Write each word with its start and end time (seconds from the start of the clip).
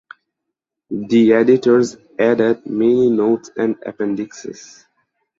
The 0.89 1.33
editors 1.33 1.95
added 2.17 2.65
many 2.65 3.07
notes 3.11 3.51
and 3.55 3.75
appendixes. 3.85 4.87